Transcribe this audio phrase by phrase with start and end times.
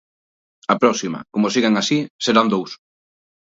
[0.73, 2.71] A próxima, como sigan así, serán dous.